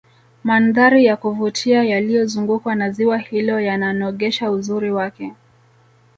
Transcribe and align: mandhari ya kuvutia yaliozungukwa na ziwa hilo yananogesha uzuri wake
mandhari 0.43 1.05
ya 1.05 1.17
kuvutia 1.17 1.83
yaliozungukwa 1.83 2.75
na 2.75 2.89
ziwa 2.91 3.17
hilo 3.17 3.59
yananogesha 3.59 4.51
uzuri 4.51 4.91
wake 4.91 5.33